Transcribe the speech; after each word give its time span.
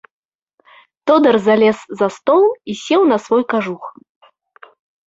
Тодар 1.05 1.37
залез 1.49 1.79
за 2.01 2.09
стол 2.17 2.43
і 2.47 2.73
сеў 2.83 3.01
на 3.13 3.17
свой 3.29 3.43
кажух. 3.55 3.83